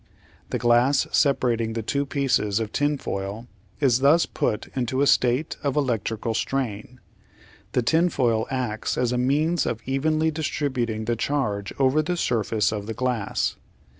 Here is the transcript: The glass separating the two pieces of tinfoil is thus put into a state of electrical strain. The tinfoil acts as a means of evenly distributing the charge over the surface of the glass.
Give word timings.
The 0.49 0.57
glass 0.57 1.05
separating 1.11 1.73
the 1.73 1.83
two 1.83 2.07
pieces 2.07 2.59
of 2.59 2.71
tinfoil 2.71 3.45
is 3.79 3.99
thus 3.99 4.25
put 4.25 4.65
into 4.75 5.03
a 5.03 5.05
state 5.05 5.57
of 5.61 5.75
electrical 5.75 6.33
strain. 6.33 6.99
The 7.73 7.83
tinfoil 7.83 8.47
acts 8.49 8.97
as 8.97 9.11
a 9.11 9.19
means 9.19 9.67
of 9.67 9.79
evenly 9.85 10.31
distributing 10.31 11.05
the 11.05 11.15
charge 11.15 11.71
over 11.77 12.01
the 12.01 12.17
surface 12.17 12.71
of 12.73 12.87
the 12.87 12.95
glass. 12.95 13.57